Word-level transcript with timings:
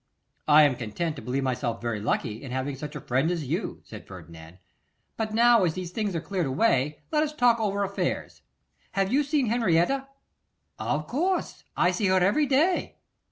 'I 0.47 0.63
am 0.63 0.75
content 0.77 1.15
to 1.17 1.21
believe 1.21 1.43
myself 1.43 1.79
very 1.79 1.99
lucky 1.99 2.41
in 2.41 2.51
having 2.51 2.75
such 2.75 2.95
a 2.95 2.99
friend 3.01 3.29
as 3.29 3.43
you,' 3.45 3.81
said 3.83 4.07
Ferdinand; 4.07 4.57
'but 5.15 5.31
now 5.31 5.63
as 5.63 5.75
these 5.75 5.91
things 5.91 6.15
are 6.15 6.19
cleared 6.19 6.47
away, 6.47 7.03
let 7.11 7.21
us 7.21 7.33
talk 7.33 7.59
over 7.59 7.83
affairs. 7.83 8.41
Have 8.93 9.13
you 9.13 9.21
seen 9.23 9.45
Henrietta?' 9.45 10.07
'Of 10.79 11.05
course, 11.05 11.65
I 11.77 11.91
see 11.91 12.07
her 12.07 12.17
every 12.17 12.47
day. 12.47 12.97